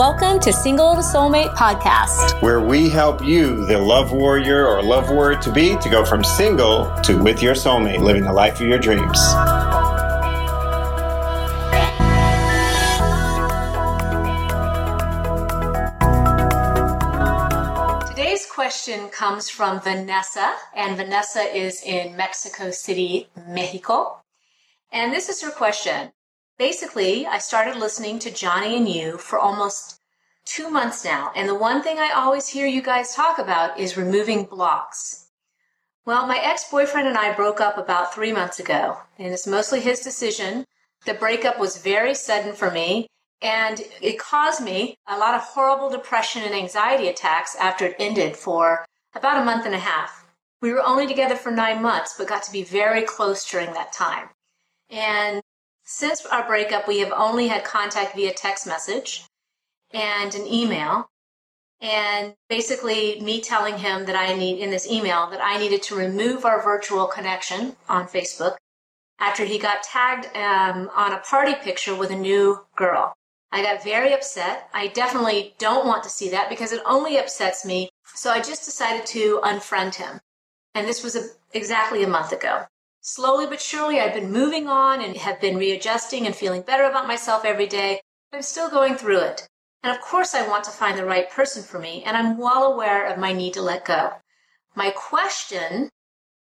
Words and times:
Welcome 0.00 0.40
to 0.40 0.50
Single 0.50 0.94
to 0.94 1.02
Soulmate 1.02 1.54
podcast, 1.54 2.40
where 2.40 2.58
we 2.58 2.88
help 2.88 3.22
you, 3.22 3.66
the 3.66 3.76
love 3.76 4.12
warrior 4.12 4.66
or 4.66 4.82
love 4.82 5.10
warrior 5.10 5.38
to 5.40 5.52
be, 5.52 5.76
to 5.76 5.90
go 5.90 6.06
from 6.06 6.24
single 6.24 6.90
to 7.02 7.22
with 7.22 7.42
your 7.42 7.52
soulmate, 7.52 8.00
living 8.00 8.24
the 8.24 8.32
life 8.32 8.62
of 8.62 8.66
your 8.66 8.78
dreams. 8.78 9.20
Today's 18.08 18.46
question 18.46 19.10
comes 19.10 19.50
from 19.50 19.82
Vanessa, 19.82 20.54
and 20.74 20.96
Vanessa 20.96 21.42
is 21.42 21.82
in 21.82 22.16
Mexico 22.16 22.70
City, 22.70 23.28
Mexico. 23.46 24.22
And 24.92 25.12
this 25.12 25.28
is 25.28 25.42
her 25.42 25.50
question 25.50 26.10
basically, 26.60 27.26
I 27.26 27.38
started 27.38 27.76
listening 27.76 28.18
to 28.18 28.30
Johnny 28.30 28.76
and 28.76 28.86
you 28.86 29.16
for 29.16 29.38
almost 29.38 29.98
two 30.44 30.68
months 30.68 31.06
now. 31.06 31.32
And 31.34 31.48
the 31.48 31.54
one 31.54 31.82
thing 31.82 31.98
I 31.98 32.12
always 32.14 32.48
hear 32.48 32.66
you 32.66 32.82
guys 32.82 33.14
talk 33.14 33.38
about 33.38 33.80
is 33.80 33.96
removing 33.96 34.44
blocks. 34.44 35.28
Well, 36.04 36.26
my 36.26 36.36
ex 36.36 36.70
boyfriend 36.70 37.08
and 37.08 37.16
I 37.16 37.32
broke 37.32 37.62
up 37.62 37.78
about 37.78 38.14
three 38.14 38.30
months 38.30 38.60
ago, 38.60 38.98
and 39.18 39.32
it's 39.32 39.46
mostly 39.46 39.80
his 39.80 40.00
decision. 40.00 40.66
The 41.06 41.14
breakup 41.14 41.58
was 41.58 41.78
very 41.78 42.14
sudden 42.14 42.52
for 42.52 42.70
me, 42.70 43.06
and 43.40 43.80
it 44.02 44.18
caused 44.18 44.62
me 44.62 44.98
a 45.08 45.16
lot 45.16 45.34
of 45.34 45.40
horrible 45.40 45.88
depression 45.88 46.42
and 46.42 46.54
anxiety 46.54 47.08
attacks 47.08 47.56
after 47.56 47.86
it 47.86 47.96
ended 47.98 48.36
for 48.36 48.84
about 49.14 49.40
a 49.40 49.46
month 49.46 49.64
and 49.64 49.74
a 49.74 49.78
half. 49.78 50.26
We 50.60 50.72
were 50.72 50.86
only 50.86 51.06
together 51.06 51.36
for 51.36 51.50
nine 51.50 51.80
months, 51.80 52.16
but 52.18 52.28
got 52.28 52.42
to 52.42 52.52
be 52.52 52.64
very 52.64 53.02
close 53.02 53.50
during 53.50 53.72
that 53.72 53.94
time. 53.94 54.28
And 54.90 55.40
since 55.90 56.24
our 56.24 56.46
breakup, 56.46 56.86
we 56.86 57.00
have 57.00 57.12
only 57.12 57.48
had 57.48 57.64
contact 57.64 58.14
via 58.14 58.32
text 58.32 58.64
message 58.64 59.24
and 59.92 60.32
an 60.36 60.46
email. 60.46 61.10
And 61.80 62.34
basically, 62.48 63.20
me 63.20 63.40
telling 63.40 63.76
him 63.78 64.06
that 64.06 64.14
I 64.14 64.34
need, 64.34 64.60
in 64.60 64.70
this 64.70 64.88
email, 64.88 65.28
that 65.30 65.40
I 65.42 65.58
needed 65.58 65.82
to 65.84 65.96
remove 65.96 66.44
our 66.44 66.62
virtual 66.62 67.06
connection 67.06 67.74
on 67.88 68.06
Facebook 68.06 68.56
after 69.18 69.44
he 69.44 69.58
got 69.58 69.82
tagged 69.82 70.26
um, 70.36 70.90
on 70.94 71.12
a 71.12 71.18
party 71.18 71.54
picture 71.54 71.96
with 71.96 72.10
a 72.10 72.16
new 72.16 72.64
girl. 72.76 73.12
I 73.50 73.62
got 73.62 73.82
very 73.82 74.12
upset. 74.12 74.68
I 74.72 74.86
definitely 74.86 75.54
don't 75.58 75.86
want 75.86 76.04
to 76.04 76.08
see 76.08 76.30
that 76.30 76.48
because 76.48 76.72
it 76.72 76.82
only 76.86 77.18
upsets 77.18 77.64
me. 77.64 77.90
So 78.14 78.30
I 78.30 78.40
just 78.40 78.64
decided 78.64 79.06
to 79.06 79.40
unfriend 79.42 79.96
him. 79.96 80.20
And 80.76 80.86
this 80.86 81.02
was 81.02 81.16
a, 81.16 81.24
exactly 81.52 82.04
a 82.04 82.08
month 82.08 82.30
ago. 82.30 82.66
Slowly 83.02 83.46
but 83.46 83.62
surely, 83.62 83.98
I've 83.98 84.12
been 84.12 84.30
moving 84.30 84.68
on 84.68 85.00
and 85.00 85.16
have 85.16 85.40
been 85.40 85.56
readjusting 85.56 86.26
and 86.26 86.36
feeling 86.36 86.60
better 86.60 86.84
about 86.84 87.06
myself 87.06 87.46
every 87.46 87.66
day. 87.66 88.02
I'm 88.30 88.42
still 88.42 88.68
going 88.68 88.96
through 88.96 89.20
it. 89.20 89.48
And 89.82 89.90
of 89.90 90.02
course, 90.02 90.34
I 90.34 90.46
want 90.46 90.64
to 90.64 90.70
find 90.70 90.98
the 90.98 91.06
right 91.06 91.30
person 91.30 91.62
for 91.62 91.78
me, 91.78 92.02
and 92.04 92.14
I'm 92.14 92.36
well 92.36 92.70
aware 92.70 93.06
of 93.06 93.16
my 93.18 93.32
need 93.32 93.54
to 93.54 93.62
let 93.62 93.86
go. 93.86 94.12
My 94.74 94.90
question 94.90 95.88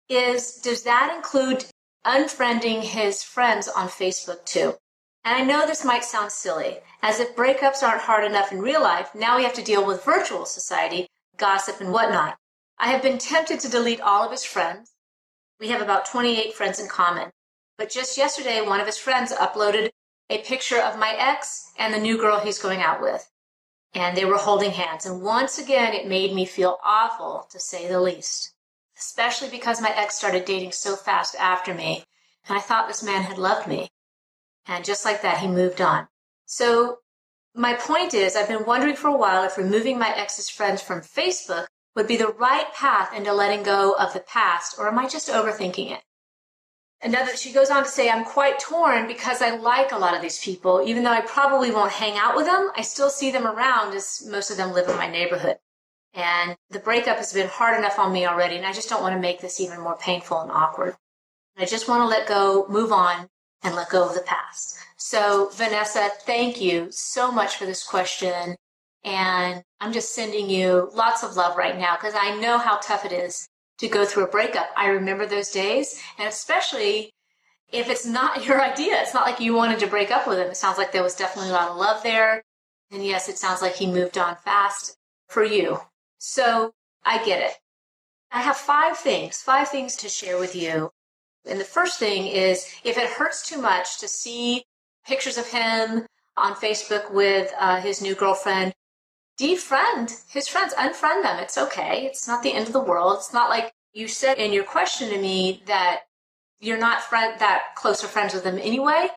is 0.07 0.55
Does 0.55 0.83
that 0.83 1.13
include 1.13 1.65
unfriending 2.05 2.83
his 2.83 3.21
friends 3.21 3.67
on 3.67 3.89
Facebook 3.89 4.45
too? 4.45 4.77
And 5.25 5.35
I 5.35 5.43
know 5.43 5.67
this 5.67 5.83
might 5.83 6.05
sound 6.05 6.31
silly, 6.31 6.79
as 7.01 7.19
if 7.19 7.35
breakups 7.35 7.83
aren't 7.83 8.03
hard 8.03 8.23
enough 8.23 8.53
in 8.53 8.61
real 8.61 8.81
life, 8.81 9.13
now 9.13 9.35
we 9.35 9.43
have 9.43 9.55
to 9.55 9.61
deal 9.61 9.85
with 9.85 10.05
virtual 10.05 10.45
society, 10.45 11.09
gossip, 11.35 11.81
and 11.81 11.91
whatnot. 11.91 12.37
I 12.79 12.91
have 12.91 13.01
been 13.01 13.17
tempted 13.17 13.59
to 13.59 13.69
delete 13.69 13.99
all 13.99 14.23
of 14.23 14.31
his 14.31 14.45
friends, 14.45 14.94
we 15.59 15.69
have 15.69 15.81
about 15.81 16.05
28 16.05 16.53
friends 16.53 16.79
in 16.79 16.87
common. 16.87 17.31
But 17.77 17.89
just 17.89 18.17
yesterday, 18.17 18.61
one 18.61 18.79
of 18.79 18.85
his 18.85 18.97
friends 18.97 19.31
uploaded 19.31 19.89
a 20.29 20.39
picture 20.39 20.81
of 20.81 20.99
my 20.99 21.15
ex 21.17 21.71
and 21.77 21.93
the 21.93 21.99
new 21.99 22.17
girl 22.17 22.39
he's 22.39 22.59
going 22.59 22.81
out 22.81 23.01
with. 23.01 23.29
And 23.93 24.17
they 24.17 24.25
were 24.25 24.37
holding 24.37 24.71
hands. 24.71 25.05
And 25.05 25.21
once 25.21 25.57
again, 25.57 25.93
it 25.93 26.07
made 26.07 26.33
me 26.33 26.45
feel 26.45 26.77
awful, 26.83 27.47
to 27.51 27.59
say 27.59 27.87
the 27.87 28.01
least. 28.01 28.53
Especially 28.97 29.49
because 29.49 29.81
my 29.81 29.93
ex 29.95 30.15
started 30.15 30.45
dating 30.45 30.71
so 30.71 30.95
fast 30.95 31.35
after 31.35 31.73
me. 31.73 32.03
And 32.47 32.57
I 32.57 32.61
thought 32.61 32.87
this 32.87 33.03
man 33.03 33.23
had 33.23 33.37
loved 33.37 33.67
me. 33.67 33.89
And 34.67 34.83
just 34.83 35.05
like 35.05 35.21
that, 35.21 35.39
he 35.39 35.47
moved 35.47 35.81
on. 35.81 36.07
So 36.45 36.99
my 37.53 37.73
point 37.73 38.13
is, 38.13 38.35
I've 38.35 38.47
been 38.47 38.65
wondering 38.65 38.95
for 38.95 39.07
a 39.07 39.17
while 39.17 39.43
if 39.43 39.57
removing 39.57 39.97
my 39.97 40.13
ex's 40.15 40.49
friends 40.49 40.81
from 40.81 41.01
Facebook 41.01 41.67
would 41.95 42.07
be 42.07 42.17
the 42.17 42.27
right 42.27 42.73
path 42.73 43.13
into 43.13 43.33
letting 43.33 43.63
go 43.63 43.93
of 43.93 44.13
the 44.13 44.19
past, 44.19 44.75
or 44.77 44.87
am 44.87 44.99
I 44.99 45.07
just 45.07 45.29
overthinking 45.29 45.91
it? 45.91 46.01
Another, 47.01 47.35
she 47.35 47.51
goes 47.51 47.69
on 47.69 47.83
to 47.83 47.89
say, 47.89 48.09
I'm 48.09 48.25
quite 48.25 48.59
torn 48.59 49.07
because 49.07 49.41
I 49.41 49.55
like 49.55 49.91
a 49.91 49.97
lot 49.97 50.15
of 50.15 50.21
these 50.21 50.39
people. 50.39 50.81
Even 50.85 51.03
though 51.03 51.11
I 51.11 51.21
probably 51.21 51.71
won't 51.71 51.91
hang 51.91 52.17
out 52.17 52.35
with 52.35 52.45
them, 52.45 52.71
I 52.75 52.81
still 52.81 53.09
see 53.09 53.31
them 53.31 53.45
around 53.45 53.93
as 53.93 54.25
most 54.29 54.49
of 54.49 54.57
them 54.57 54.73
live 54.73 54.89
in 54.89 54.95
my 54.95 55.09
neighborhood. 55.09 55.57
And 56.13 56.55
the 56.69 56.79
breakup 56.79 57.17
has 57.17 57.33
been 57.33 57.47
hard 57.47 57.77
enough 57.77 57.99
on 57.99 58.13
me 58.13 58.25
already, 58.25 58.55
and 58.55 58.65
I 58.65 58.73
just 58.73 58.89
don't 58.89 59.01
want 59.01 59.13
to 59.13 59.21
make 59.21 59.41
this 59.41 59.59
even 59.59 59.81
more 59.81 59.97
painful 59.97 60.39
and 60.39 60.51
awkward. 60.51 60.95
I 61.57 61.65
just 61.65 61.87
want 61.87 62.01
to 62.01 62.07
let 62.07 62.27
go, 62.27 62.65
move 62.69 62.91
on, 62.91 63.29
and 63.63 63.75
let 63.75 63.89
go 63.89 64.07
of 64.07 64.15
the 64.15 64.21
past. 64.21 64.77
So, 64.97 65.49
Vanessa, 65.53 66.09
thank 66.25 66.61
you 66.61 66.87
so 66.91 67.31
much 67.31 67.57
for 67.57 67.65
this 67.65 67.83
question. 67.83 68.55
And 69.05 69.63
I'm 69.79 69.93
just 69.93 70.13
sending 70.13 70.49
you 70.49 70.89
lots 70.93 71.23
of 71.23 71.35
love 71.35 71.55
right 71.55 71.77
now 71.77 71.95
because 71.95 72.15
I 72.17 72.35
know 72.39 72.57
how 72.57 72.77
tough 72.77 73.05
it 73.05 73.11
is 73.11 73.47
to 73.77 73.87
go 73.87 74.03
through 74.03 74.25
a 74.25 74.29
breakup. 74.29 74.67
I 74.75 74.87
remember 74.87 75.25
those 75.25 75.51
days, 75.51 76.01
and 76.17 76.27
especially 76.27 77.11
if 77.71 77.89
it's 77.89 78.05
not 78.05 78.45
your 78.47 78.61
idea. 78.61 79.01
It's 79.01 79.13
not 79.13 79.25
like 79.25 79.39
you 79.39 79.53
wanted 79.53 79.79
to 79.79 79.87
break 79.87 80.11
up 80.11 80.27
with 80.27 80.39
him. 80.39 80.47
It 80.49 80.57
sounds 80.57 80.77
like 80.77 80.91
there 80.91 81.03
was 81.03 81.15
definitely 81.15 81.51
a 81.51 81.53
lot 81.53 81.69
of 81.69 81.77
love 81.77 82.03
there. 82.03 82.43
And 82.91 83.05
yes, 83.05 83.29
it 83.29 83.37
sounds 83.37 83.61
like 83.61 83.75
he 83.75 83.87
moved 83.87 84.17
on 84.17 84.35
fast 84.37 84.97
for 85.27 85.43
you. 85.43 85.79
So 86.17 86.73
I 87.03 87.23
get 87.23 87.41
it. 87.41 87.55
I 88.31 88.41
have 88.41 88.57
five 88.57 88.97
things, 88.97 89.41
five 89.41 89.69
things 89.69 89.95
to 89.97 90.09
share 90.09 90.37
with 90.37 90.55
you. 90.55 90.91
And 91.45 91.59
the 91.59 91.65
first 91.65 91.99
thing 91.99 92.27
is 92.27 92.67
if 92.83 92.97
it 92.97 93.09
hurts 93.09 93.47
too 93.47 93.61
much 93.61 93.99
to 93.99 94.07
see 94.07 94.65
pictures 95.05 95.37
of 95.37 95.47
him 95.47 96.05
on 96.37 96.55
Facebook 96.55 97.11
with 97.11 97.53
uh, 97.59 97.79
his 97.79 98.01
new 98.01 98.15
girlfriend, 98.15 98.73
defriend 99.39 100.23
his 100.29 100.47
friends, 100.47 100.73
unfriend 100.73 101.23
them. 101.23 101.39
It's 101.39 101.57
okay. 101.57 102.05
It's 102.05 102.27
not 102.27 102.43
the 102.43 102.53
end 102.53 102.67
of 102.67 102.73
the 102.73 102.79
world. 102.79 103.17
It's 103.17 103.33
not 103.33 103.49
like 103.49 103.73
you 103.93 104.07
said 104.07 104.37
in 104.37 104.53
your 104.53 104.63
question 104.63 105.09
to 105.09 105.17
me 105.17 105.63
that 105.67 106.01
you're 106.59 106.77
not 106.77 107.01
friend 107.01 107.39
that 107.39 107.75
close 107.75 108.03
of 108.03 108.09
friends 108.09 108.33
with 108.33 108.43
them 108.43 108.59
anyway, 108.59 109.09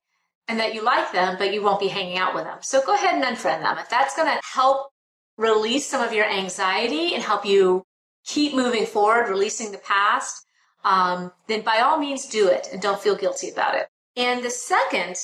and 0.49 0.59
that 0.59 0.75
you 0.75 0.83
like 0.83 1.13
them, 1.13 1.37
but 1.39 1.53
you 1.53 1.63
won't 1.63 1.81
be 1.81 1.89
hanging 1.89 2.19
out 2.19 2.35
with 2.35 2.45
them. 2.45 2.59
So 2.63 2.81
go 2.85 2.95
ahead 2.95 3.15
and 3.15 3.25
unfriend 3.25 3.63
them. 3.63 3.79
If 3.79 3.91
that's 3.91 4.17
going 4.17 4.29
to 4.29 4.41
help 4.43 4.89
release 5.37 5.87
some 5.87 6.03
of 6.03 6.13
your 6.13 6.29
anxiety 6.29 7.15
and 7.15 7.23
help 7.23 7.45
you 7.45 7.85
keep 8.25 8.55
moving 8.55 8.87
forward, 8.87 9.29
releasing 9.29 9.73
the 9.73 9.79
past, 9.79 10.45
um, 10.85 11.33
then 11.47 11.63
by 11.63 11.81
all 11.81 11.99
means 11.99 12.27
do 12.27 12.49
it 12.49 12.69
and 12.73 12.81
don't 12.81 13.01
feel 13.01 13.15
guilty 13.15 13.51
about 13.51 13.75
it. 13.75 13.89
And 14.17 14.43
the 14.43 14.51
second 14.51 15.17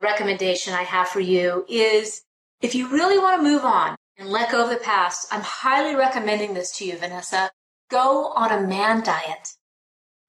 recommendation 0.00 0.74
I 0.74 0.84
have 0.84 1.08
for 1.08 1.20
you 1.20 1.66
is 1.68 2.22
if 2.62 2.74
you 2.74 2.88
really 2.88 3.18
want 3.18 3.40
to 3.40 3.48
move 3.48 3.64
on, 3.64 3.96
and 4.18 4.28
let 4.28 4.50
go 4.50 4.64
of 4.64 4.70
the 4.70 4.76
past, 4.76 5.28
I'm 5.30 5.42
highly 5.42 5.94
recommending 5.94 6.52
this 6.52 6.76
to 6.78 6.84
you, 6.84 6.98
Vanessa. 6.98 7.50
Go 7.88 8.32
on 8.32 8.50
a 8.50 8.66
man 8.66 9.02
diet. 9.02 9.50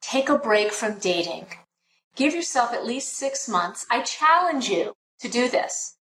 Take 0.02 0.30
a 0.30 0.38
break 0.38 0.72
from 0.72 1.00
dating. 1.00 1.48
Give 2.16 2.34
yourself 2.34 2.72
at 2.72 2.86
least 2.86 3.14
six 3.14 3.50
months. 3.50 3.88
I 3.90 4.02
challenge 4.02 4.70
you 4.70 4.94
to 5.20 5.28
do 5.28 5.50
this. 5.50 5.98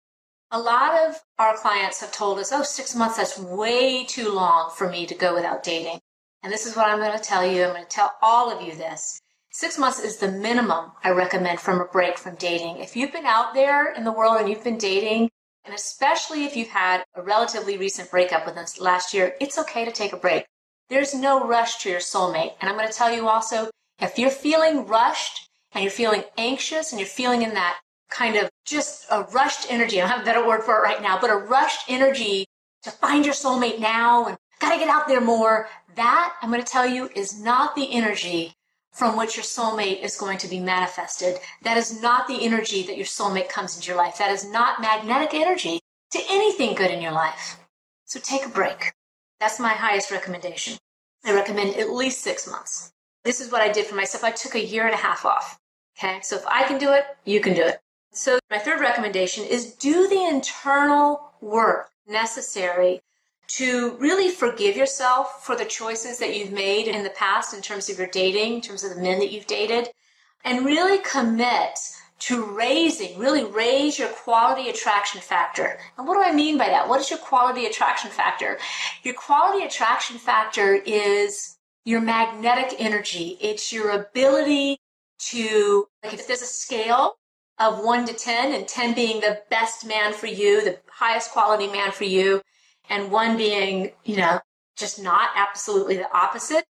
A 0.50 0.58
lot 0.58 0.98
of 1.08 1.20
our 1.38 1.56
clients 1.56 2.00
have 2.00 2.12
told 2.12 2.38
us, 2.38 2.52
oh, 2.52 2.62
six 2.62 2.94
months, 2.94 3.16
that's 3.16 3.38
way 3.38 4.04
too 4.04 4.32
long 4.32 4.70
for 4.76 4.88
me 4.88 5.06
to 5.06 5.14
go 5.14 5.34
without 5.34 5.62
dating. 5.62 6.00
And 6.42 6.52
this 6.52 6.66
is 6.66 6.76
what 6.76 6.88
I'm 6.88 6.98
going 6.98 7.16
to 7.16 7.22
tell 7.22 7.46
you. 7.46 7.64
I'm 7.64 7.72
going 7.72 7.82
to 7.82 7.88
tell 7.88 8.12
all 8.20 8.50
of 8.50 8.62
you 8.66 8.74
this. 8.74 9.20
Six 9.50 9.78
months 9.78 10.00
is 10.00 10.18
the 10.18 10.30
minimum 10.30 10.92
I 11.02 11.10
recommend 11.10 11.60
from 11.60 11.80
a 11.80 11.86
break 11.86 12.18
from 12.18 12.34
dating. 12.34 12.78
If 12.78 12.94
you've 12.94 13.12
been 13.12 13.26
out 13.26 13.54
there 13.54 13.92
in 13.92 14.04
the 14.04 14.12
world 14.12 14.38
and 14.38 14.48
you've 14.48 14.64
been 14.64 14.78
dating 14.78 15.30
and 15.66 15.74
especially 15.74 16.44
if 16.44 16.56
you've 16.56 16.68
had 16.68 17.04
a 17.14 17.22
relatively 17.22 17.76
recent 17.76 18.10
breakup 18.10 18.46
within 18.46 18.64
the 18.64 18.82
last 18.82 19.12
year, 19.12 19.34
it's 19.40 19.58
okay 19.58 19.84
to 19.84 19.92
take 19.92 20.12
a 20.12 20.16
break. 20.16 20.46
There's 20.88 21.14
no 21.14 21.46
rush 21.46 21.78
to 21.82 21.90
your 21.90 21.98
soulmate. 21.98 22.54
And 22.60 22.70
I'm 22.70 22.76
going 22.76 22.88
to 22.88 22.94
tell 22.94 23.12
you 23.12 23.28
also, 23.28 23.68
if 24.00 24.18
you're 24.18 24.30
feeling 24.30 24.86
rushed 24.86 25.48
and 25.72 25.82
you're 25.82 25.90
feeling 25.90 26.22
anxious 26.38 26.92
and 26.92 27.00
you're 27.00 27.08
feeling 27.08 27.42
in 27.42 27.54
that 27.54 27.78
kind 28.08 28.36
of 28.36 28.48
just 28.64 29.06
a 29.10 29.24
rushed 29.34 29.66
energy, 29.70 30.00
I 30.00 30.06
don't 30.06 30.16
have 30.16 30.22
a 30.22 30.24
better 30.24 30.46
word 30.46 30.62
for 30.62 30.76
it 30.76 30.82
right 30.82 31.02
now, 31.02 31.18
but 31.20 31.30
a 31.30 31.36
rushed 31.36 31.90
energy 31.90 32.46
to 32.84 32.90
find 32.90 33.24
your 33.24 33.34
soulmate 33.34 33.80
now 33.80 34.26
and 34.26 34.36
gotta 34.60 34.78
get 34.78 34.88
out 34.88 35.08
there 35.08 35.20
more, 35.20 35.68
that 35.96 36.34
I'm 36.40 36.50
going 36.50 36.62
to 36.62 36.70
tell 36.70 36.86
you 36.86 37.10
is 37.16 37.42
not 37.42 37.74
the 37.74 37.92
energy 37.92 38.52
from 38.96 39.16
which 39.16 39.36
your 39.36 39.44
soulmate 39.44 40.02
is 40.02 40.16
going 40.16 40.38
to 40.38 40.48
be 40.48 40.58
manifested. 40.58 41.38
That 41.62 41.76
is 41.76 42.00
not 42.00 42.26
the 42.26 42.42
energy 42.42 42.82
that 42.84 42.96
your 42.96 43.06
soulmate 43.06 43.50
comes 43.50 43.76
into 43.76 43.88
your 43.88 43.96
life. 43.96 44.16
That 44.18 44.30
is 44.30 44.50
not 44.50 44.80
magnetic 44.80 45.34
energy 45.34 45.80
to 46.12 46.18
anything 46.30 46.74
good 46.74 46.90
in 46.90 47.02
your 47.02 47.12
life. 47.12 47.58
So 48.06 48.18
take 48.18 48.46
a 48.46 48.48
break. 48.48 48.92
That's 49.38 49.60
my 49.60 49.74
highest 49.74 50.10
recommendation. 50.10 50.78
I 51.24 51.34
recommend 51.34 51.76
at 51.76 51.90
least 51.90 52.22
six 52.22 52.48
months. 52.48 52.92
This 53.24 53.40
is 53.40 53.52
what 53.52 53.60
I 53.60 53.70
did 53.70 53.86
for 53.86 53.96
myself. 53.96 54.24
I 54.24 54.30
took 54.30 54.54
a 54.54 54.64
year 54.64 54.86
and 54.86 54.94
a 54.94 54.98
half 54.98 55.26
off. 55.26 55.58
Okay. 55.98 56.20
So 56.22 56.36
if 56.36 56.46
I 56.46 56.64
can 56.64 56.78
do 56.78 56.92
it, 56.92 57.04
you 57.24 57.40
can 57.40 57.54
do 57.54 57.62
it. 57.62 57.80
So 58.12 58.38
my 58.50 58.58
third 58.58 58.80
recommendation 58.80 59.44
is 59.44 59.74
do 59.74 60.08
the 60.08 60.24
internal 60.24 61.32
work. 61.42 61.90
necessary 62.08 63.00
to 63.48 63.96
really 63.98 64.30
forgive 64.30 64.76
yourself 64.76 65.44
for 65.44 65.56
the 65.56 65.64
choices 65.64 66.18
that 66.18 66.36
you've 66.36 66.52
made 66.52 66.88
in 66.88 67.04
the 67.04 67.10
past 67.10 67.54
in 67.54 67.62
terms 67.62 67.88
of 67.88 67.98
your 67.98 68.08
dating, 68.08 68.54
in 68.54 68.60
terms 68.60 68.84
of 68.84 68.94
the 68.94 69.00
men 69.00 69.18
that 69.18 69.30
you've 69.30 69.46
dated, 69.46 69.88
and 70.44 70.66
really 70.66 70.98
commit 70.98 71.78
to 72.18 72.44
raising, 72.44 73.18
really 73.18 73.44
raise 73.44 73.98
your 73.98 74.08
quality 74.08 74.70
attraction 74.70 75.20
factor. 75.20 75.78
And 75.98 76.08
what 76.08 76.14
do 76.14 76.22
I 76.22 76.32
mean 76.32 76.56
by 76.56 76.68
that? 76.68 76.88
What 76.88 77.00
is 77.00 77.10
your 77.10 77.18
quality 77.18 77.66
attraction 77.66 78.10
factor? 78.10 78.58
Your 79.02 79.14
quality 79.14 79.64
attraction 79.64 80.18
factor 80.18 80.74
is 80.74 81.58
your 81.84 82.00
magnetic 82.00 82.74
energy. 82.80 83.36
It's 83.40 83.72
your 83.72 83.90
ability 83.90 84.78
to, 85.18 85.86
like 86.02 86.14
if 86.14 86.26
there's 86.26 86.42
a 86.42 86.46
scale 86.46 87.16
of 87.58 87.84
one 87.84 88.06
to 88.06 88.12
10 88.12 88.54
and 88.54 88.66
10 88.66 88.94
being 88.94 89.20
the 89.20 89.42
best 89.50 89.86
man 89.86 90.12
for 90.12 90.26
you, 90.26 90.64
the 90.64 90.78
highest 90.90 91.30
quality 91.30 91.66
man 91.68 91.92
for 91.92 92.04
you, 92.04 92.42
and 92.88 93.10
one 93.10 93.36
being, 93.36 93.92
you 94.04 94.16
know, 94.16 94.40
just 94.76 95.02
not 95.02 95.30
absolutely 95.34 95.96
the 95.96 96.12
opposite, 96.16 96.64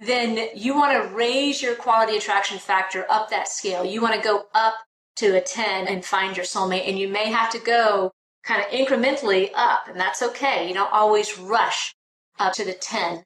then 0.00 0.48
you 0.54 0.74
want 0.74 0.92
to 0.92 1.14
raise 1.14 1.62
your 1.62 1.74
quality 1.74 2.16
attraction 2.16 2.58
factor 2.58 3.06
up 3.08 3.30
that 3.30 3.48
scale. 3.48 3.84
You 3.84 4.00
want 4.00 4.14
to 4.14 4.20
go 4.20 4.46
up 4.54 4.74
to 5.16 5.36
a 5.36 5.40
10 5.40 5.86
and 5.86 6.04
find 6.04 6.36
your 6.36 6.46
soulmate. 6.46 6.88
And 6.88 6.98
you 6.98 7.08
may 7.08 7.30
have 7.30 7.50
to 7.50 7.58
go 7.58 8.12
kind 8.42 8.62
of 8.62 8.70
incrementally 8.70 9.50
up, 9.54 9.88
and 9.88 9.98
that's 9.98 10.22
okay. 10.22 10.66
You 10.66 10.74
don't 10.74 10.92
always 10.92 11.38
rush 11.38 11.94
up 12.38 12.52
to 12.54 12.64
the 12.64 12.72
10 12.72 13.22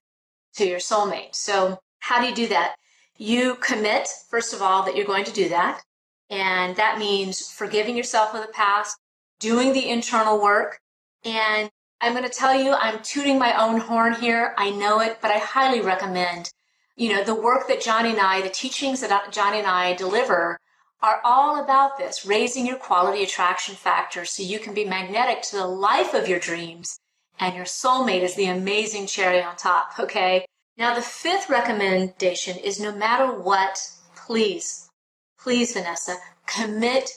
to 0.56 0.67
your 0.67 0.78
soulmate. 0.78 1.34
So, 1.34 1.78
how 2.00 2.20
do 2.20 2.28
you 2.28 2.34
do 2.34 2.49
that? 2.49 2.76
You 3.17 3.56
commit, 3.56 4.08
first 4.28 4.52
of 4.52 4.61
all, 4.61 4.82
that 4.84 4.94
you're 4.94 5.06
going 5.06 5.25
to 5.25 5.32
do 5.32 5.49
that. 5.49 5.82
And 6.28 6.76
that 6.76 6.99
means 6.99 7.50
forgiving 7.50 7.96
yourself 7.96 8.34
of 8.34 8.43
the 8.43 8.52
past, 8.52 8.96
doing 9.40 9.73
the 9.73 9.88
internal 9.88 10.40
work, 10.40 10.78
and 11.25 11.70
I'm 12.01 12.13
going 12.13 12.25
to 12.25 12.31
tell 12.31 12.55
you, 12.55 12.73
I'm 12.73 13.03
tooting 13.03 13.39
my 13.39 13.59
own 13.61 13.81
horn 13.81 14.15
here. 14.15 14.55
I 14.59 14.71
know 14.71 15.01
it, 15.01 15.19
but 15.23 15.31
I 15.31 15.39
highly 15.39 15.81
recommend, 15.81 16.51
you 16.95 17.11
know, 17.11 17.25
the 17.25 17.35
work 17.35 17.69
that 17.69 17.81
Johnny 17.81 18.11
and 18.11 18.21
I, 18.21 18.43
the 18.43 18.51
teachings 18.51 19.01
that 19.01 19.11
uh, 19.11 19.31
Johnny 19.31 19.59
and 19.59 19.67
I 19.67 19.95
deliver 19.95 20.59
are 21.03 21.21
all 21.25 21.63
about 21.63 21.99
this, 21.99 22.27
raising 22.27 22.67
your 22.67 22.77
quality 22.77 23.23
attraction 23.23 23.75
factor 23.75 24.25
so 24.25 24.43
you 24.43 24.59
can 24.59 24.75
be 24.75 24.85
magnetic 24.85 25.43
to 25.43 25.57
the 25.57 25.67
life 25.67 26.15
of 26.15 26.29
your 26.29 26.39
dreams 26.39 26.99
and 27.39 27.55
your 27.55 27.65
soulmate 27.65 28.23
is 28.23 28.35
the 28.35 28.47
amazing 28.47 29.07
cherry 29.07 29.43
on 29.43 29.57
top. 29.57 29.99
Okay. 29.99 30.45
Now, 30.79 30.95
the 30.95 31.03
fifth 31.03 31.49
recommendation 31.49 32.59
is 32.59 32.79
no 32.79 32.95
matter 32.95 33.33
what, 33.33 33.79
please, 34.15 34.91
please, 35.39 35.73
Vanessa, 35.73 36.17
commit 36.47 37.11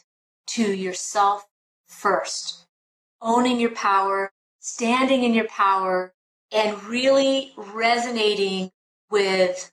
to 0.52 0.74
yourself 0.74 1.46
first, 1.88 2.66
owning 3.22 3.60
your 3.60 3.72
power, 3.72 4.32
standing 4.60 5.24
in 5.24 5.34
your 5.34 5.48
power 5.48 6.14
and 6.52 6.84
really 6.84 7.54
resonating 7.56 8.72
with 9.10 9.72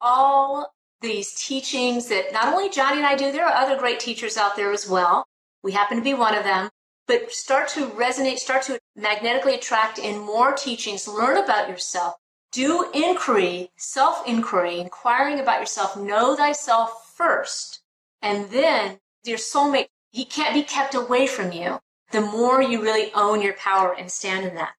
all 0.00 0.72
these 1.00 1.34
teachings 1.34 2.08
that 2.08 2.32
not 2.32 2.52
only 2.52 2.68
Johnny 2.68 2.98
and 2.98 3.06
I 3.06 3.16
do, 3.16 3.32
there 3.32 3.46
are 3.46 3.54
other 3.54 3.78
great 3.78 4.00
teachers 4.00 4.36
out 4.36 4.56
there 4.56 4.72
as 4.72 4.88
well. 4.88 5.26
We 5.62 5.72
happen 5.72 5.96
to 5.96 6.02
be 6.02 6.14
one 6.14 6.34
of 6.34 6.44
them, 6.44 6.70
but 7.06 7.32
start 7.32 7.68
to 7.70 7.86
resonate, 7.86 8.38
start 8.38 8.62
to 8.64 8.80
magnetically 8.96 9.54
attract 9.54 9.98
in 9.98 10.18
more 10.18 10.52
teachings, 10.52 11.08
learn 11.08 11.36
about 11.36 11.68
yourself, 11.68 12.14
do 12.52 12.90
inquiry, 12.92 13.70
self 13.76 14.26
inquiry, 14.26 14.80
inquiring 14.80 15.40
about 15.40 15.60
yourself, 15.60 15.96
know 15.96 16.36
thyself 16.36 17.12
first. 17.16 17.80
And 18.22 18.50
then 18.50 18.98
your 19.24 19.38
soulmate, 19.38 19.88
he 20.10 20.24
can't 20.24 20.54
be 20.54 20.62
kept 20.62 20.94
away 20.94 21.26
from 21.26 21.52
you 21.52 21.80
the 22.10 22.20
more 22.20 22.62
you 22.62 22.82
really 22.82 23.12
own 23.14 23.42
your 23.42 23.54
power 23.54 23.94
and 23.94 24.10
stand 24.10 24.46
in 24.46 24.54
that. 24.54 24.74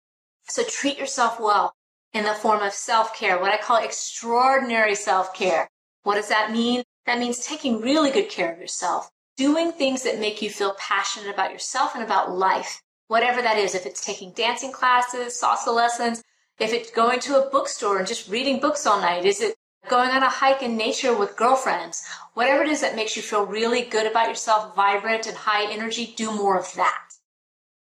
So 0.47 0.63
treat 0.63 0.97
yourself 0.97 1.39
well 1.39 1.75
in 2.13 2.23
the 2.25 2.33
form 2.33 2.61
of 2.61 2.73
self 2.73 3.15
care, 3.15 3.39
what 3.39 3.53
I 3.53 3.57
call 3.57 3.77
extraordinary 3.77 4.95
self 4.95 5.33
care. 5.33 5.69
What 6.03 6.15
does 6.15 6.29
that 6.29 6.51
mean? 6.51 6.83
That 7.05 7.19
means 7.19 7.45
taking 7.45 7.81
really 7.81 8.11
good 8.11 8.29
care 8.29 8.51
of 8.51 8.59
yourself, 8.59 9.09
doing 9.37 9.71
things 9.71 10.03
that 10.03 10.19
make 10.19 10.41
you 10.41 10.49
feel 10.49 10.75
passionate 10.79 11.31
about 11.31 11.51
yourself 11.51 11.95
and 11.95 12.03
about 12.03 12.31
life, 12.31 12.81
whatever 13.07 13.41
that 13.41 13.57
is. 13.57 13.75
If 13.75 13.85
it's 13.85 14.03
taking 14.03 14.31
dancing 14.33 14.71
classes, 14.71 15.39
salsa 15.39 15.73
lessons, 15.73 16.23
if 16.59 16.73
it's 16.73 16.91
going 16.91 17.19
to 17.21 17.41
a 17.41 17.49
bookstore 17.49 17.99
and 17.99 18.07
just 18.07 18.29
reading 18.29 18.59
books 18.59 18.85
all 18.85 18.99
night, 18.99 19.25
is 19.25 19.41
it 19.41 19.55
going 19.87 20.09
on 20.09 20.23
a 20.23 20.29
hike 20.29 20.61
in 20.61 20.75
nature 20.75 21.17
with 21.17 21.37
girlfriends, 21.37 22.03
whatever 22.33 22.63
it 22.63 22.69
is 22.69 22.81
that 22.81 22.95
makes 22.95 23.15
you 23.15 23.21
feel 23.21 23.45
really 23.45 23.83
good 23.83 24.09
about 24.09 24.27
yourself, 24.27 24.75
vibrant 24.75 25.25
and 25.25 25.37
high 25.37 25.71
energy, 25.71 26.13
do 26.17 26.31
more 26.31 26.57
of 26.57 26.73
that. 26.75 27.09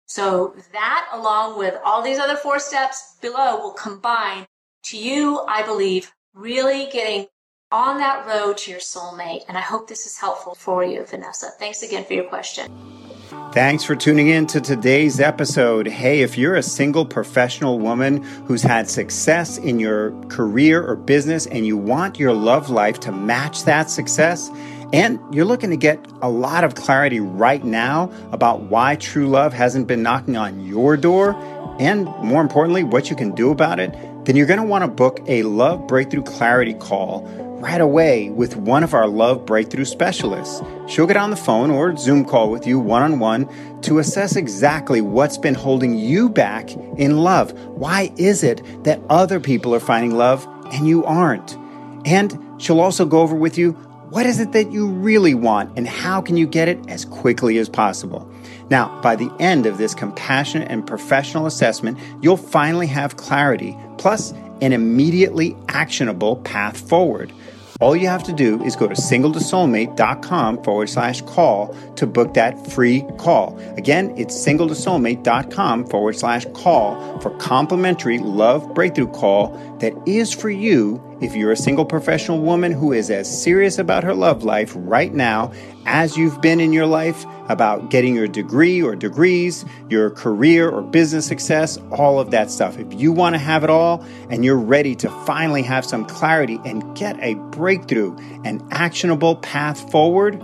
So 0.08 0.56
that 0.72 1.10
along 1.12 1.60
with 1.60 1.76
all 1.86 2.02
these 2.02 2.18
other 2.18 2.38
four 2.38 2.60
steps 2.60 3.18
below 3.22 3.60
will 3.60 3.74
combine 3.74 4.48
to 4.84 4.98
you, 4.98 5.42
I 5.48 5.64
believe, 5.64 6.14
really 6.34 6.90
getting 6.92 7.28
on 7.72 7.98
that 7.98 8.26
road 8.26 8.58
to 8.60 8.72
your 8.72 8.80
soulmate. 8.80 9.42
And 9.50 9.58
I 9.58 9.62
hope 9.62 9.90
this 9.90 10.06
is 10.06 10.18
helpful 10.18 10.56
for 10.56 10.84
you, 10.84 11.04
Vanessa. 11.06 11.50
Thanks 11.60 11.84
again 11.84 12.06
for 12.06 12.14
your 12.14 12.24
question. 12.24 12.72
Thanks 13.52 13.84
for 13.84 13.96
tuning 13.96 14.28
in 14.28 14.48
to 14.48 14.62
today's 14.62 15.20
episode. 15.20 15.88
Hey, 15.88 16.22
if 16.22 16.38
you're 16.38 16.56
a 16.56 16.64
single 16.64 17.06
professional 17.06 17.80
woman 17.80 18.24
who's 18.46 18.62
had 18.62 18.90
success 18.90 19.58
in 19.58 19.80
your 19.80 20.12
career 20.28 20.86
or 20.86 20.96
business 20.96 21.48
and 21.48 21.66
you 21.66 21.76
want 21.76 22.20
your 22.20 22.34
love 22.34 22.70
life 22.70 23.00
to 23.02 23.12
match 23.12 23.66
that 23.66 23.90
success, 23.90 24.50
and 24.94 25.20
you're 25.34 25.46
looking 25.46 25.70
to 25.72 25.78
get 25.78 26.06
a 26.22 26.30
lot 26.30 26.64
of 26.64 26.76
clarity 26.76 27.20
right 27.20 27.64
now 27.64 28.12
about 28.32 28.62
why 28.62 28.96
true 28.96 29.28
love 29.28 29.54
hasn't 29.54 29.88
been 29.88 30.02
knocking 30.02 30.38
on 30.38 30.66
your 30.66 30.98
door, 30.98 31.36
and 31.80 32.06
more 32.24 32.42
importantly, 32.42 32.84
what 32.84 33.10
you 33.10 33.16
can 33.16 33.36
do 33.36 33.52
about 33.52 33.80
it, 33.80 33.94
then 34.26 34.36
you're 34.36 34.48
going 34.48 34.60
to 34.60 34.66
want 34.66 34.84
to 34.84 34.88
book 34.88 35.20
a 35.28 35.44
Love 35.44 35.88
Breakthrough 35.88 36.24
Clarity 36.24 36.74
call 36.74 37.26
right 37.60 37.82
away 37.82 38.30
with 38.30 38.56
one 38.56 38.84
of 38.84 38.94
our 38.94 39.08
Love 39.08 39.46
Breakthrough 39.46 39.86
specialists. 39.86 40.62
She'll 40.88 41.08
get 41.08 41.18
on 41.18 41.32
the 41.32 41.36
phone 41.36 41.72
or 41.72 41.96
Zoom 41.98 42.24
call 42.24 42.52
with 42.52 42.68
you 42.68 42.80
one 42.80 43.04
on 43.04 43.20
one 43.20 43.82
to 43.82 44.00
assess 44.00 44.36
exactly 44.36 45.02
what's 45.02 45.38
been 45.38 45.56
holding 45.56 45.98
you 45.98 46.30
back 46.30 46.72
in 46.72 47.18
love. 47.18 47.52
Why 47.70 48.12
is 48.18 48.44
it 48.44 48.62
that 48.84 49.02
other 49.10 49.40
people 49.40 49.74
are 49.74 49.80
finding 49.80 50.16
love 50.16 50.48
and 50.72 50.88
you 50.88 51.04
aren't? 51.06 51.58
And 52.06 52.38
she'll 52.58 52.80
also 52.80 53.06
go 53.06 53.22
over 53.22 53.36
with 53.36 53.58
you 53.58 53.78
what 54.10 54.26
is 54.26 54.40
it 54.40 54.54
that 54.54 54.72
you 54.72 54.88
really 54.88 55.34
want 55.34 55.78
and 55.78 55.88
how 55.88 56.22
can 56.22 56.38
you 56.38 56.48
get 56.48 56.68
it 56.68 56.80
as 56.88 57.04
quickly 57.04 57.58
as 57.58 57.68
possible? 57.68 58.32
Now, 58.70 59.02
by 59.02 59.16
the 59.16 59.32
end 59.40 59.66
of 59.66 59.78
this 59.78 59.94
compassionate 59.94 60.72
and 60.72 60.86
professional 60.86 61.46
assessment, 61.46 61.98
you'll 62.22 62.38
finally 62.38 62.88
have 62.88 63.18
clarity, 63.18 63.78
plus 63.98 64.34
an 64.62 64.74
immediately 64.74 65.56
actionable 65.68 66.38
path 66.38 66.78
forward. 66.78 67.32
All 67.80 67.96
you 67.96 68.08
have 68.08 68.24
to 68.24 68.34
do 68.34 68.64
is 68.64 68.76
go 68.76 68.88
to 68.88 68.96
singletosoulmate.com 68.96 70.64
forward 70.64 70.90
slash 70.90 71.22
call 71.22 71.76
to 71.96 72.08
book 72.08 72.34
that 72.34 72.72
free 72.72 73.06
call. 73.20 73.60
Again, 73.78 74.16
it's 74.18 74.36
singletosoulmate.com 74.36 75.86
forward 75.86 76.18
slash 76.18 76.46
call 76.54 77.20
for 77.20 77.30
complimentary 77.38 78.18
love 78.18 78.74
breakthrough 78.74 79.12
call 79.12 79.50
that 79.80 79.94
is 80.08 80.34
for 80.34 80.50
you 80.50 81.04
if 81.22 81.36
you're 81.36 81.52
a 81.52 81.58
single 81.58 81.86
professional 81.86 82.40
woman 82.40 82.72
who 82.72 82.94
is 82.94 83.10
as 83.10 83.44
serious 83.44 83.78
about 83.78 84.04
her 84.04 84.14
love 84.14 84.44
life 84.44 84.74
right 84.76 85.14
now 85.14 85.52
as 85.86 86.18
you've 86.18 86.42
been 86.42 86.60
in 86.60 86.74
your 86.74 86.86
life 86.86 87.26
about 87.50 87.90
getting 87.90 88.14
your 88.14 88.28
degree 88.28 88.82
or 88.82 88.96
degrees, 88.96 89.66
your 89.90 90.10
career 90.10 90.70
or 90.70 90.82
business 90.82 91.26
success, 91.26 91.78
all 91.92 92.20
of 92.20 92.32
that 92.32 92.52
stuff. 92.52 92.78
If 92.78 92.94
you 92.94 93.12
want 93.12 93.36
to 93.36 93.40
have 93.40 93.64
it 93.64 93.70
all 93.70 94.06
and 94.30 94.44
you're 94.44 94.58
ready 94.58 94.96
to 94.96 95.10
finally 95.26 95.64
have 95.64 95.86
some 95.86 96.06
clarity 96.06 96.60
and 96.66 96.96
get 96.96 97.18
a 97.22 97.36
breakthrough, 97.36 98.16
an 98.44 98.66
actionable 98.72 99.38
path 99.38 99.90
forward, 99.92 100.42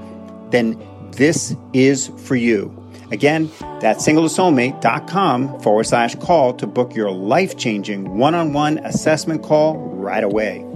then 0.50 0.82
this 1.12 1.56
is 1.74 2.08
for 2.26 2.36
you. 2.36 2.80
Again, 3.12 3.52
that's 3.80 4.08
singletosoulmate.com 4.08 5.60
forward 5.60 5.84
slash 5.84 6.16
call 6.16 6.54
to 6.56 6.66
book 6.66 6.96
your 6.96 7.12
life 7.12 7.58
changing 7.58 8.18
one 8.18 8.34
on 8.34 8.54
one 8.54 8.80
assessment 8.80 9.44
call 9.44 9.93
right 10.04 10.24
away. 10.24 10.73